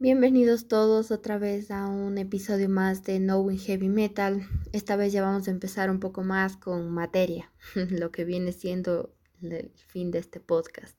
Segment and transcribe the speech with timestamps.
[0.00, 4.46] Bienvenidos todos otra vez a un episodio más de Knowing Heavy Metal.
[4.72, 9.12] Esta vez ya vamos a empezar un poco más con materia, lo que viene siendo
[9.42, 10.96] el fin de este podcast.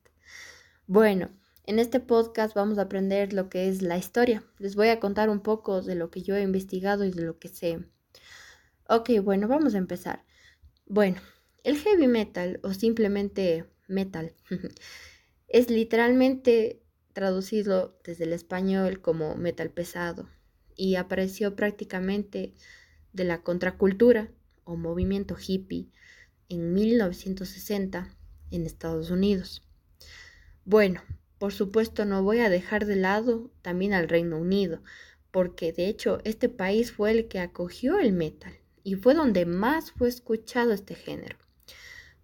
[0.85, 1.29] Bueno,
[1.63, 4.43] en este podcast vamos a aprender lo que es la historia.
[4.57, 7.39] Les voy a contar un poco de lo que yo he investigado y de lo
[7.39, 7.79] que sé.
[8.89, 10.25] Ok, bueno, vamos a empezar.
[10.87, 11.21] Bueno,
[11.63, 14.33] el heavy metal o simplemente metal
[15.47, 16.83] es literalmente
[17.13, 20.29] traducido desde el español como metal pesado
[20.75, 22.53] y apareció prácticamente
[23.13, 24.29] de la contracultura
[24.63, 25.89] o movimiento hippie
[26.47, 28.15] en 1960
[28.51, 29.63] en Estados Unidos.
[30.65, 31.01] Bueno,
[31.37, 34.81] por supuesto no voy a dejar de lado también al Reino Unido,
[35.31, 39.91] porque de hecho este país fue el que acogió el metal y fue donde más
[39.91, 41.37] fue escuchado este género.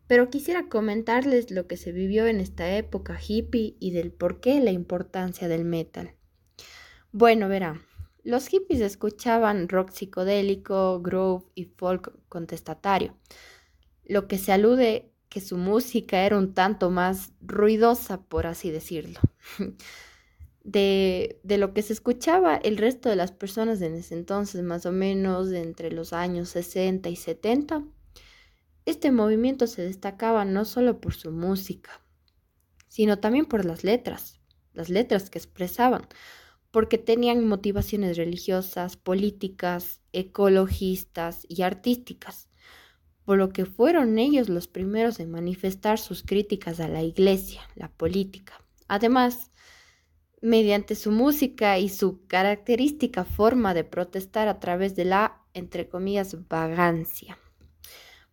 [0.08, 4.60] Pero quisiera comentarles lo que se vivió en esta época hippie y del por qué
[4.60, 6.14] la importancia del metal.
[7.12, 7.82] Bueno, verán,
[8.24, 13.16] los hippies escuchaban rock psicodélico, groove y folk contestatario,
[14.04, 19.20] lo que se alude que su música era un tanto más ruidosa, por así decirlo.
[20.68, 24.88] De, de, lo que se escuchaba el resto de las personas en ese entonces, más
[24.88, 27.84] o menos entre los años 60 y 70,
[28.86, 32.02] este movimiento se destacaba no solo por su música,
[32.88, 34.40] sino también por las letras,
[34.74, 36.08] las letras que expresaban,
[36.72, 42.50] porque tenían motivaciones religiosas, políticas, ecologistas y artísticas,
[43.24, 47.90] por lo que fueron ellos los primeros en manifestar sus críticas a la iglesia, la
[47.90, 48.62] política.
[48.88, 49.52] Además,
[50.42, 56.48] mediante su música y su característica forma de protestar a través de la, entre comillas,
[56.48, 57.40] vagancia.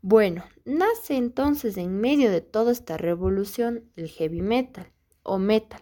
[0.05, 4.91] Bueno, nace entonces en medio de toda esta revolución el heavy metal
[5.23, 5.81] o metal.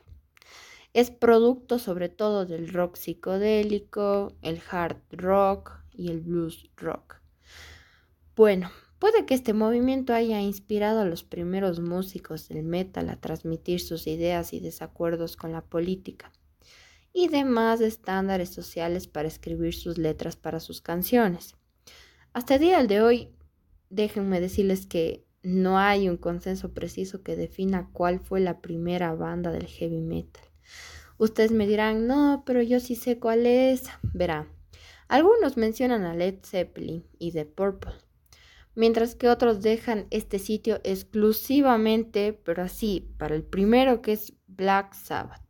[0.92, 7.22] Es producto sobre todo del rock psicodélico, el hard rock y el blues rock.
[8.36, 13.80] Bueno, puede que este movimiento haya inspirado a los primeros músicos del metal a transmitir
[13.80, 16.30] sus ideas y desacuerdos con la política
[17.14, 21.54] y demás estándares sociales para escribir sus letras para sus canciones.
[22.34, 23.30] Hasta el día de hoy
[23.90, 29.50] déjenme decirles que no hay un consenso preciso que defina cuál fue la primera banda
[29.52, 30.44] del heavy metal.
[31.18, 33.84] Ustedes me dirán, no, pero yo sí sé cuál es.
[34.14, 34.48] Verá,
[35.08, 37.92] algunos mencionan a Led Zeppelin y The Purple,
[38.74, 44.94] mientras que otros dejan este sitio exclusivamente, pero así, para el primero que es Black
[44.94, 45.42] Sabbath.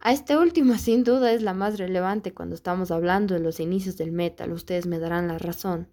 [0.00, 3.96] A este último sin duda es la más relevante cuando estamos hablando de los inicios
[3.96, 5.88] del metal, ustedes me darán la razón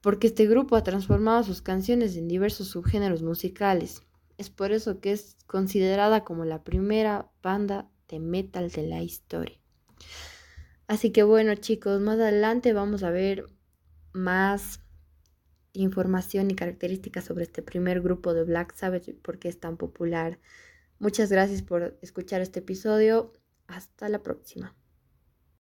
[0.00, 4.02] porque este grupo ha transformado sus canciones en diversos subgéneros musicales.
[4.38, 9.58] Es por eso que es considerada como la primera banda de metal de la historia.
[10.86, 13.46] Así que bueno chicos, más adelante vamos a ver
[14.12, 14.80] más
[15.72, 19.76] información y características sobre este primer grupo de Black Sabbath y por qué es tan
[19.76, 20.40] popular.
[20.98, 23.32] Muchas gracias por escuchar este episodio.
[23.68, 24.74] Hasta la próxima.